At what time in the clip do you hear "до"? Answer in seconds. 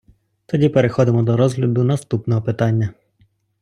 1.23-1.37